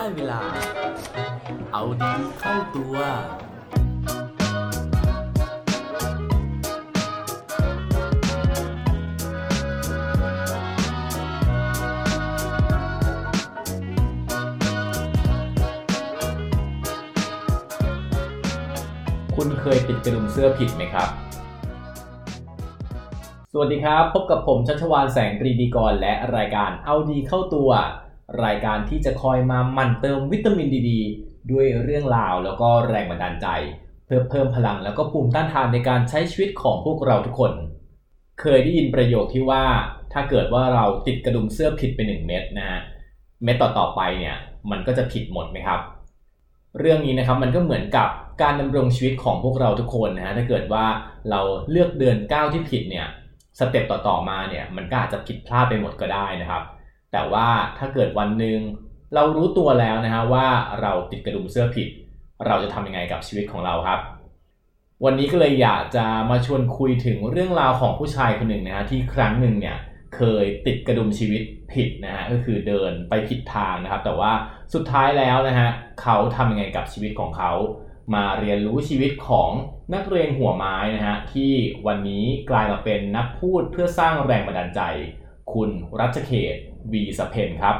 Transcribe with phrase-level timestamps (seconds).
[0.00, 0.40] ได้เวลา
[1.72, 2.94] เอาดีเข้าตัว
[19.36, 21.08] คุณเคยติดกระดุมเสื้อผิดไหมครับ
[23.52, 27.70] สวัสดีครับ พบกับผมชัชวานแสงปรีดีกรและรายการเอาดีเข้าตัว
[28.44, 30.90] รายการที่จะคอยมาหมั่นเติมวิตามินดีด
[31.50, 33.46] ด้วยเรื่องราวแล้วก็แรงบันดาลใจ
[34.04, 37.52] เพื่อเพิ่มพลังแล้วก็ภูมิต้านทานในการใช้ชีวิตของพวกเราทุกคน
[38.40, 39.64] เคยได้ยินประโยคที่ว่า
[40.12, 42.80] ถ้าเกิดว่าเราติดกระดุมเสื้อผิดไปหนึ่งเม็ดนะฮะ
[43.44, 44.36] เม็ดต่อๆไปเนี่ย
[44.70, 45.80] มันก็จะผิดหมดไหมครับ
[46.78, 48.08] เรื่องนี้นะครับมันก็เหมือนกับ
[48.42, 50.84] การดำรงชีวิตของพวกเราทุกคนนะฮะถ้าเกิดว่า
[51.30, 53.06] เราเลือกเดินก้าวที่ผิดเนี่ย
[53.58, 56.62] สเต็ปต่อๆมาเนี่ยมันก็อาจจะผิดพลาดไปหมดก็ได้นะครับ
[57.12, 57.48] แต่ว่า
[57.78, 58.60] ถ้าเกิดวันหนึ่ง
[59.14, 60.46] เรารู้ตัวแล้วนะฮะว่า
[60.80, 61.88] เราติดกระดุมเสื้อผิด
[62.46, 64.00] เราจะทำยังไงกับชีวิตของเราครับ
[65.04, 69.76] วันนี้ก็เลยอยากจะมาชวนคุยถึงเรื่องราวของผู้ชายคนหนึ่งนะฮะที่ครั้งหนึ่งเนี่ย
[70.16, 74.32] เคยติดกระดุมชีวิตผิดนะฮะก็คือเดินไปผิดทางนะครับ แต่ว่า
[74.74, 75.70] สุดท้ายแล้วนะฮะ
[76.02, 77.52] เขาทำยังไงกับชีวิตของเขา
[78.14, 79.50] มาเรียนรู้ชีวิตของ
[79.94, 81.52] นักเรียนหัวไม้นะฮะที่
[81.86, 84.80] วันนี้กลายมาเป็นนักพูดเพื่อสร้างแรงบันดาลใจ
[85.52, 86.56] คุณรัชเขต
[86.92, 87.76] วีสเพนครับ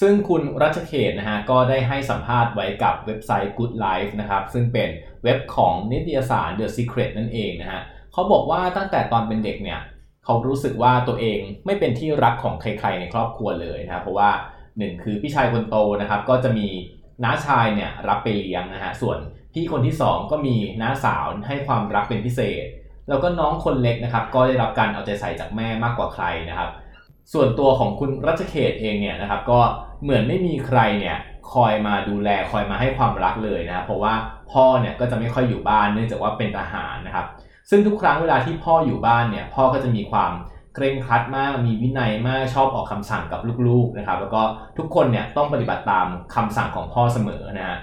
[0.00, 4.88] ซึ่งคุณรัชเขตนะฮะก็ได้ให้สัมภาษณ์ไว้กับเว็บไซต์ Good Life นะครับซึ่งเป็น
[5.24, 7.80] เว็บของนิตยสาร The Secret นั่นเองนะฮะ
[8.12, 9.80] เขาบอกว่าตั้งแต่ตอนเป็นเด็กเนี่ย
[10.24, 14.30] เขารู้สึกว่าตัวเองไม่เป็นที่รักของใคร ๆ ในครอบครัวเลยนะครับเพราะว่า
[14.78, 16.68] หนึ่งคือพี่ชายคนโตนะครับก็จะมี
[17.24, 19.18] น้าชายเนี่ยรับไปเลี้ยงนะฮะส่วน
[19.52, 22.64] พี่คนที่ 2 ก็มีน้าสาวให้ความรักเป็นพิเศษ
[23.08, 26.70] แล้วก็น้องคนเล็กนะครับก็ได้รับการเอาใจใส่จากแม่มากกว่าใครนะครับ
[27.32, 29.60] ส่วนตัวของคุณรัชเขตเองเนี่ยนะครับก็
[30.02, 31.16] เหมือนไม่มีใครเนี่ย
[31.52, 34.14] คอยมาดูแลคอยมาให้ความรักเลยนะเพราะว่า
[34.52, 37.26] พ่อเนี่ยก็จะไม่ค่อยอยู่บ้านเนื่องจากว่าเป็นทหารนะครับ
[37.70, 40.32] ซึ่งทุกครั้งเวลาที่พ่ออยู่บ้านเนี่ยพ่อก็จะมีความ
[40.74, 44.42] เคร่งครัดมากมีวินัยมากชอบออกคำสั่งกับลูกๆนะครับ แล้วก็
[44.78, 47.78] ทุกคนเนี่ยต้องปฏิบัติตามคำสั่งของพ่อเสมอนะฮะ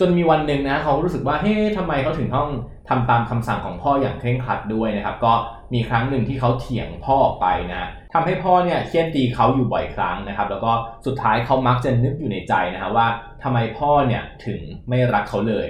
[0.00, 2.48] จนมีวันหนึ่งนะเขารู้สึกว่าเฮ้ทำไมเขาถึงต้อง
[2.88, 5.32] ทำตามคำสั่งของพ่ออย่างเคร่งครัดด้วยนะครับ ก็
[5.72, 10.72] มีครั้งหนึ่งที่เขาเถียงพ่อไปนะทำให้พ่อเนี่ยเคี่ยนตีเขาอยู่บ่อยครั้งนะครับ แล้วก็
[11.06, 13.08] สุดท้ายเขามักจะนึกอยู่ในใจนะครับว่า
[13.42, 15.68] ทำไมพ่อเนี่ยถึงไม่รักเขาเลย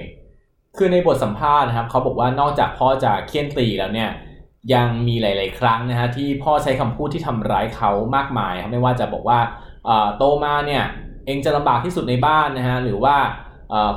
[0.76, 4.10] คือในบทสัมภาษณ์นะครับเขาบอกว่านอกจากพ่อจะเคี่ยนตีแล้วเนี่ย
[4.74, 9.38] ยังมีหลาย ๆ ครั้งนะฮะที่พ่อใช้คำพูดที่ทำร้ายเขามากมายครับไม่ว่าจะบอกว่า
[10.16, 10.84] โตมาเนี่ย
[11.26, 13.16] เองจะลำบากที่สุดในบ้านนะฮะหรือว่า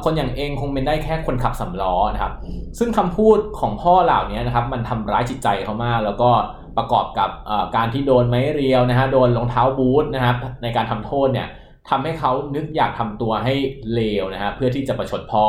[0.03, 2.33] คนอย่างเองคงเป็นได้แค่คนขับสำล้อนะครับ
[2.79, 6.29] ซึ่งคำพูดของพ่อเหล่านี้นะครับ มันทำร้ายจิตใจเขามาก แล้วก็
[6.77, 7.29] ประกอบกับ
[7.75, 11.47] การที่โดนไม้เรียวนะฮะโดนรองเท้าบูทนะครับ ในการทำโทษเนี่ย
[11.89, 13.53] ทำให้เขานึกอยากทำตัวให้
[13.93, 15.45] เลวนะฮะเพื่อที่จะประชดพ่อ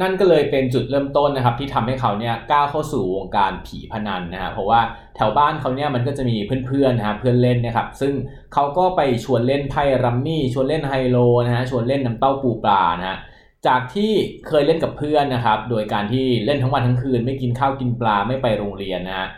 [0.00, 4.80] นั่นก็เลยเป็นจุดเริ่มต้นนะครับ ที่ทำให้เขาเนี่ยก้าวเข้าสู่วงการผีพนันนะฮะเพราะว่า
[5.16, 6.36] แถวบ้านเขาเนี่ยมันก็จะมี
[6.66, 8.12] เพื่อนๆนะฮะเพื่อนเล่นนะครับ ซึ่ง
[8.54, 13.18] เขาก็ไปชวนเล่นไพ่รัมมี่ชวนเล่นไฮโลนะฮะชวนเล่นน้ำเต้าปูปลานะฮะ
[13.66, 14.12] จากที่
[14.48, 19.28] เคยเล่นกับเพื่อนนะครับ โดยการที่เล่นทั้งวันทั้งคืน ไม่กินข้าวกินปลาไม่ไปโรงเรียนนะฮะ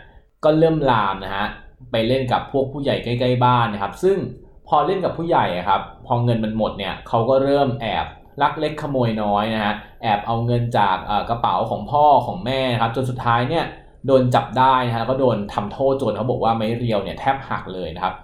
[0.43, 1.45] ก็เริ่มลามนะฮะ
[1.91, 4.17] ไปเล่นกับพวกผู้ใหญ่ใกล้ ๆ บ้านนะครับ ซึ่ง
[4.67, 8.05] พอเล่นกับผู้ใหญ่ครับ พอเงินมันหมดเนี่ยเขาก็เริ่มแอบ
[8.41, 10.97] ลักเล็กขโมยน้อยนะฮะแอบเอาเงินจาก
[11.29, 13.65] กระเป๋าของพ่อของแม่ครับจนสุดท้ายเนี่ย
[14.07, 18.15] โดนจับได้นะฮะแล้วก็โดนทำโทษจนเขาบอกว่าไม่เรียวเนี่ยแทบหักเลยนะครับ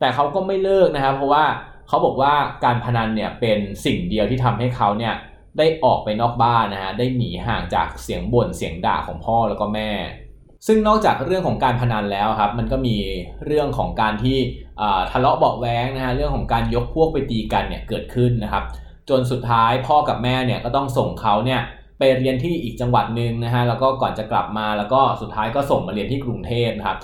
[0.00, 1.44] แต่เขาก็ไม่เลิกนะครับ เพราะว่า
[1.88, 5.14] เขาบอกว่าการพนันเนี่ยเป็นสิ่งเดียวที่ทำให้เขาเนี่ย
[5.58, 9.90] ได้ออกไปนอกบ้านนะฮะได้หนีห่างจากเสียงบ่นเสียงด่าของพ่อแล้วก็แม่
[10.66, 12.96] ซึ่งนอกจากเรื่องของการพนันแล้วครับ มันก็มี
[13.46, 14.38] เรื่องของการที่
[15.12, 18.64] ทะเลาะเบาแว้งนะฮะเรื่องของการยกพวกไปตีกันเนี่ยเกิดขึ้นนะครับ
[19.10, 21.60] จนสุดท้ายพ่อกับแม่เนี่ยก็ต้องส่งเขาเนี่ย
[21.98, 26.98] ไปเรียนที่อีกจังหวัดหนึ่งนะฮะแล้วก็ก่อนจะกลับมาแล้วก็สุดท้ายก็ส่งมาเรียนที่กรุงเทพนะครับ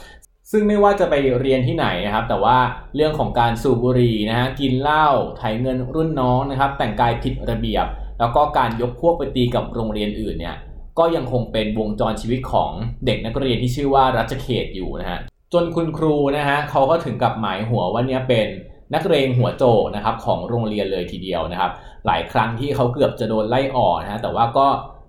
[0.50, 2.58] ซึ่งไม่ว่าจะไปเรียนที่ไหนนะครับ แต่ว่า
[2.96, 5.06] เรื่องของการสูบบุหรี่นะฮะกินเหล้า
[5.38, 7.86] ไถเงินรุ่นน้องนะครับ แต่งกายผิดระเบียบ
[8.20, 10.56] แล้วก็การยกพวกไปตีกับโรงเรียนอื่นเนี่ย
[10.98, 12.70] ก็ยังคงเป็นวงจรชีวิตของ
[13.06, 15.18] เด็กนักเรียนที่ชื่อว่ารัชเขตอยู่นะฮะ
[15.52, 18.46] จนคุณครูนะฮะเขาก็ถึงกับหมายหัวว่าเนี่ยเป็น
[18.94, 19.64] นักเรียนหัวโจ
[19.94, 21.72] นะครับของโรงเรียนเลยทีเดียวนะครับ
[22.06, 24.66] หลายครั้งที่เขาเกือบจะโดนไล่ออกนะฮะแต่ว่าก็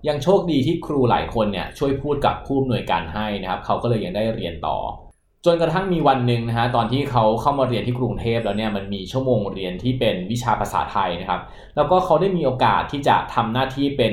[0.08, 4.76] ยังโชคดีที่ครูหลายคนเนี่ยช่วยพูดกับผู้อำนวยการให้นะครับ เขาก็เลยยังได้เรียนต่อ
[5.44, 11.40] จนกระทั่งมีวันหนึ่งนะฮะตอนที่เขาเข้ามาเรียนที่กรุงเทพแล้วเนี่ยมันมีชั่วโมงเรียนที่เป็นวิชาภาษาไทยนะครับ
[11.76, 14.12] แล้วก็เขาได้มีโอกาสที่จะทำหน้าที่เป็น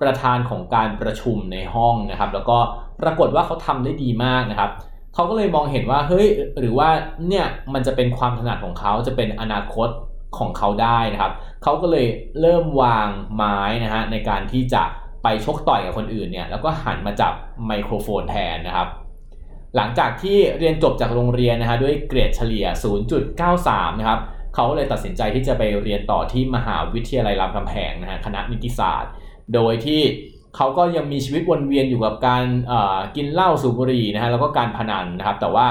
[0.00, 2.58] ประธานของการประชุมในห้องนะครับ แล้วก็
[3.00, 4.70] ปรากฏว่าเขาทำได้ดีมากนะครับ
[5.14, 6.26] เขาก็เลยมองเห็นว่าเฮ้ย
[6.58, 6.88] หรือว่า
[7.28, 9.88] เนี่ยมันจะเป็นความถนัดของเขาจะเป็นอนาคต
[10.38, 11.32] ของเขาได้นะครับ
[11.62, 12.06] เขาก็เลย
[12.40, 14.82] เริ่มวางไม้นะฮะในการที่จะ
[15.22, 17.32] ไปชกต่อยกับคนอื่นเนี่ยแล้วก็หันมาจับ
[17.66, 18.88] ไมโครโฟนแทนนะครับ
[19.76, 22.66] หลังจากที่เรียนจบจากโรงเรียนนะฮะด้วยเกรดเฉลี่ย
[23.32, 24.20] 0.93 นะครับ
[24.54, 29.12] เขาเลยตัดสินใจที่จะไปเรียนต่อที่มหาวิทยาลัยรามคำแหงนะฮะคณะนิติศาสตร์
[29.54, 30.00] โดยที่
[30.56, 32.44] เขาก็ยังมีชีวิตวนเวียนอยู่กับการ
[33.16, 35.66] กินเหล้าสูบบุหรี่นะฮะแล้วก็การพนันนะครับ แต่ว่า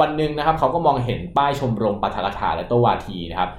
[0.00, 3.50] วันหนึ่งนะครับเขาก็มองเห็นป้ายชมรมปัทกถาและโตวาทีนะครับ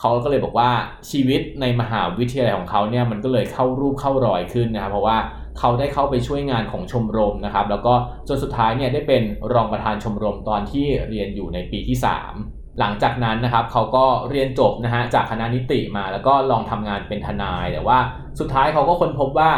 [0.00, 0.70] เขาก็เลยบอกว่า
[1.10, 5.18] ชีวิตในมหาวิทยาลัยของเขาเนี่ยมันก็เลยเข้ารูปเข้ารอยขึ้นนะครับเพราะว่า
[5.58, 7.94] เขาได้เข้าไปช่วยงานของชมรมนะครับ แล้วก็
[8.28, 9.22] จนสุดท้ายเนี่ยได้เป็น
[9.54, 11.96] รองประธานชมรมตอนที่เรียนอยู่ในปีที่
[12.36, 17.98] 3 หลังจากนั้นนะครับเขาก็เรียนจบนะฮะจากคณะนิติมาแล้วก็ลองทำงานเป็นทนาย แต่ว่า
[18.40, 19.50] สุดท้ายเขาก็ค้นพบว่า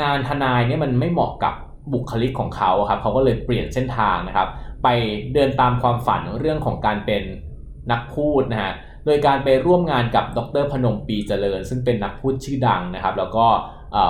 [0.00, 1.54] งานทนายเนี่ยมันไม่เหมาะกับ
[1.92, 4.48] บุคลิกของเขาครับเขาก็เลยเปลี่ยนเส้นทางนะครับ
[4.84, 4.88] ไป
[5.34, 7.22] เดินตามความฝันเรื่องของการเป็น
[7.90, 8.72] นักพูดนะฮะ
[9.06, 13.46] โดยการไปร่วมงานกับดรพนมปีเจริญ ซึ่งเป็นนักพูดชื่อดังนะครับ แล้วก็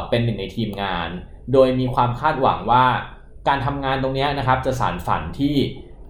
[0.08, 1.08] เป็นหนึ่งในทีมงาน
[1.52, 2.84] โดยมีความคาดหวังว่า
[3.48, 5.54] การทำงานตรงนี้นะครับ จะสารฝันที่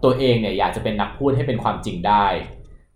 [0.04, 2.26] ตัวเองเนี่ยอยากจะเป็นนักพูดให้เป็นความจริงได้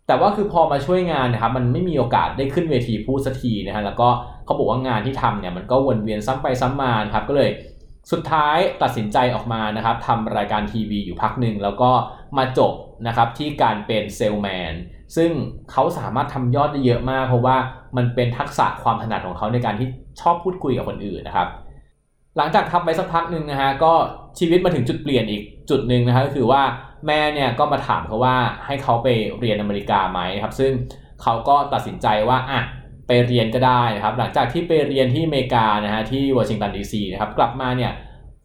[0.06, 4.08] แต่ว่าคือพอมาช่วยงานนะครับ มันไม่มีโอกาสได้ขึ้นเวทีพูดสักทีนะฮะแล้วก็
[4.44, 7.50] เขาบอกว่างานที่ทำเนี่ยมันก็วนเวียนซ้ำไปซ้ำมาครับก็เลย
[8.12, 11.90] สุดท้ายตัดสินใจออกมานะครับทำรายการทีวีอยู่พักหนึ่งแล้วก็
[12.38, 12.72] มาจบ
[13.06, 14.74] นะครับที่การเป็นเซลแมน
[15.16, 15.30] ซึ่ง
[15.70, 17.56] เขาสามารถทำยอดได้เยอะมาก เพราะว่า
[17.96, 19.88] มันเป็นทักษะความถนัดของเขาในการที่
[20.20, 21.48] ชอบพูดคุยกับคนอื่นนะครับ
[22.36, 23.92] หลังจากทำไปสักพักหนึ่งนะฮะก็
[24.38, 26.62] ชีวิตมาถึงจุดเปลี่ยนอีกจุดหนึ่งนะครับก็คือว่า
[27.06, 29.08] แม่เนี่ยก็มาถามเขาว่าให้เขาไป
[29.38, 30.72] เรียนอเมริกาไหมครับ ซึ่ง
[31.22, 32.60] เขาก็ตัดสินใจว่าอะ
[33.10, 37.92] ไปเรียนก็ได้นะครับ หลังจากที่ไปเรียนที่อเมริกานะฮะที่วอชิงตันดีซีนะครับกลับมาเนี่ย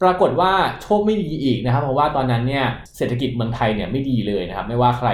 [0.01, 0.51] ปรากฏว่า
[0.81, 2.65] โชคไม่ดีอีกนะครับ เพราะว่าตอนนั้นเนี่ย
[2.97, 5.09] เศรษฐกิจเมืองไทยเนี่ยไม่ดีเลยนะครับ ไม่ว่าใคร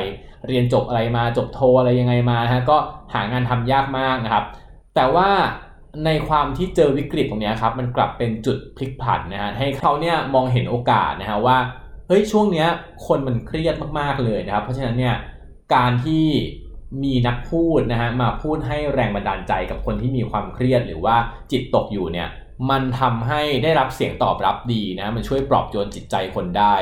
[0.48, 2.78] เรียนจบอะไรมาจบโทอะไรยังไงมาฮะก็
[3.14, 4.46] หางานทำยากมากนะครับ
[4.96, 5.30] แต่ว่า
[6.06, 11.58] ในความที่เจอวิกฤตตรงนี้ครับมันกลับเป็นจุดพลิกผันนะฮะให้เขาเนี่ยมองเห็นโอกาสนะฮะว่า
[12.08, 12.68] เฮ้ยช่วงเนี้ย
[13.08, 15.16] คนมันเครียดมากๆเลยนะครับ เพราะฉะนั้นเนี่ย
[15.76, 16.26] การที่
[17.04, 21.16] มีนักพูดนะฮะมาพูดให้แรงบันดาลใจกับคนที่มีความเครียดหรือว่า
[21.52, 22.28] จิตตกอยู่เนี่ย
[22.70, 26.76] มันทำให้ได้รับเสียงตอบรับดีนะมันช่วยปลอบโยนจิตใจคนได้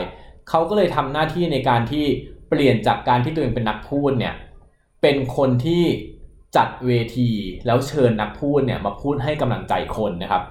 [0.50, 2.06] เขาก็เลยทำหน้าที่ในการที่
[2.50, 4.35] เปลี่ยนจากการที่ตัวเองเป็นนักพูดเนี่ย
[5.01, 5.83] เป็นคนที่
[6.57, 7.31] จัดเวที
[7.65, 10.44] แล้วเชิญนักพูดเนี่ยมาพูดให้กำลังใจคนนะครับ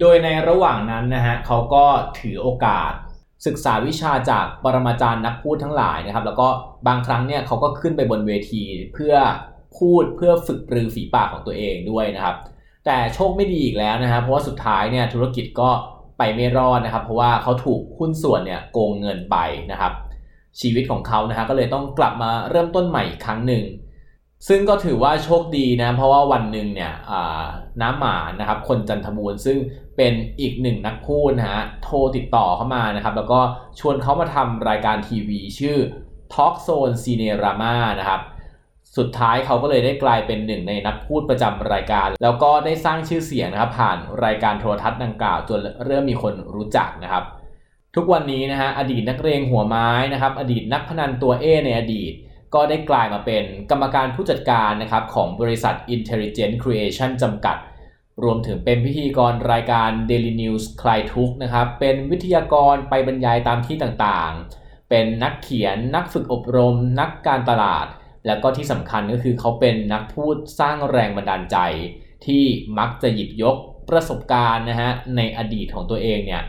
[0.00, 1.84] โดยในระหว่างนั้นนะฮะเขาก็
[2.20, 2.92] ถือโอกาส
[3.46, 6.48] ศึกษาวิชาจากปรมาจารย์นักพูดทั้งหลายนะครับ แล้วก็
[6.86, 8.62] บางครั้งเนี่ยเขาก็ขึ้นไปบนเวที
[8.94, 9.14] เพื่อ
[9.78, 12.36] พูดเพื่อฝึกปรือฝีปากของตัวเองด้วยนะครับ
[12.86, 15.70] แต่โชคไม่ดีอีกแล้วนะครับ เพราะว่าสุดท้ายเนี่ยธุรกิจก็
[16.18, 19.36] ไปไม่รอดนะครับ เพราะว่าเขาถูกหุ้นส่วนเนี่ยโกงเงินไป
[19.70, 19.92] นะครับ
[20.60, 23.62] ชีวิตของเขานะฮะก็เลยต้องกลับมาเริ่มต้นใหม่อีกครั้งหนึ่ง
[24.48, 26.92] ซึ่งก็ถือว่าโชคดีนะ เพราะว่าวันหนึ่งเนี่ย
[27.82, 29.58] น้ำหมานะครับ คนจันทบูรณ์ซึ่ง
[29.96, 33.40] เป็นอีกหนึ่งนักพูดนะฮะโทรติดต่อเข้ามานะครับ แล้วก็
[33.80, 35.76] ชวนเขามาทำรายการทีวีชื่อ
[36.32, 38.20] Talk Zone Cinerama นะครับ
[38.96, 47.24] สุดท้ายเขาก็เลยได้กลายเป็นหนึ่งในนักพูดประจำรายการ แล้วก็ได้สร้างชื่อเสียงนะครับ ผ่านรายการโทรทัศน์ดังกล่าวจนเริ่มมีคนรู้จักนะครับ
[47.96, 52.12] ทุกวันนี้นะฮะอดีตนักเรียงหัวไม้นะครับ อดีตนักพนันตัวเอในอดีต
[52.54, 57.56] ก็ได้กลายมาเป็นกรรมการผู้จัดการนะครับของบริษัท Intelligent Creation จำกัด
[58.24, 67.86] รวมถึงเป็นพิธีกรรายการ Daily News คลายทุกนะครับ เป็นวิทยากรไปบรรยายตามที่ต่างๆ เป็นนักเขียน นักฝึกอบรม นักการตลาด
[68.26, 71.58] แล้วก็ที่สำคัญก็คือเขาเป็นนักพูดสร้างแรงบันดาลใจ
[72.26, 72.44] ที่
[72.78, 73.56] มักจะหยิบยก
[73.90, 76.42] ประสบการณ์นะฮะในอดีตของตัวเองเนี่ย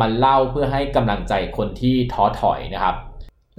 [0.00, 2.96] มันเล่าเพื่อให้กำลังใจคนที่ท้อถอยนะครับ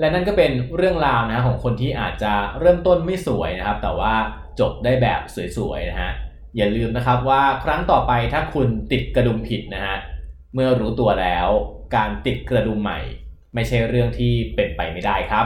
[0.03, 4.13] และนั่นก็เป็นเรื่องราวนะของคนที่อาจจะเริ่มต้นไม่สวยนะครับ แต่ว่า
[4.60, 5.22] จบได้แบบ
[5.57, 6.12] สวยๆนะฮะ
[6.57, 9.98] อย่าลืมนะครับว่าครั้งต่อไปถ้าคุณติดกระดุมผิดนะฮะ
[10.53, 11.48] เมื่อรู้ตัวแล้ว
[11.95, 13.00] การติดกระดุมใหม่
[13.53, 15.45] ไม่ใช่เรื่องที่เป็นไปไม่ได้ครับ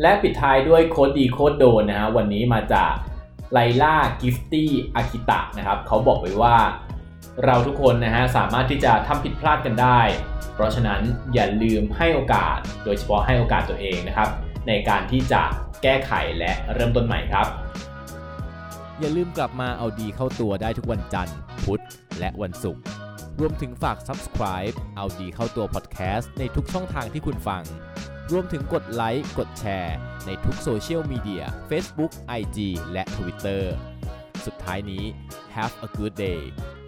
[0.00, 2.92] และปิดท้ายด้วยโค้ดดีโค้ดโดนนะฮะวันนี้มาจาก
[3.52, 6.56] ไลล่ากิฟตี้อากิตะนะครับเขาบอกไว้ว่า
[7.44, 10.00] เราทุกคนนะฮะสามารถที่จะทำผิดพลาดกันได้
[10.54, 11.00] เพราะฉะนั้น
[11.34, 14.28] อย่าลืมให้โอกาส โดยเฉพาะให้โอกาสตัวเองนะครับ
[14.68, 15.42] ในการที่จะ
[15.82, 17.46] แก้ไขและเริ่มต้นใหม่ครับ
[19.00, 21.82] อย่าลืมกลับมาเอาดีเข้าตัวได้ทุกวันจันทร์ พุธ
[22.18, 22.82] และวันศุกร์
[23.40, 27.62] รวมถึงฝาก subscribe เอาดีเข้าตัว podcast ในทุกช่องทางที่คุณฟัง
[28.32, 32.58] รวมถึงกดไลค์ กดแชร์ ในทุกโซเชียลมีเดีย Facebook, IG
[32.92, 33.62] และ Twitter
[34.44, 35.04] สุดท้ายนี้
[35.54, 36.40] have a good day